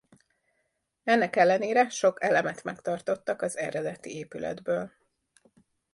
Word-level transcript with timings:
Ennek 1.03 1.35
ellenére 1.35 1.89
sok 1.89 2.23
elemet 2.23 2.63
megtartottak 2.63 3.41
az 3.41 3.57
eredeti 3.57 4.15
épületből. 4.15 4.91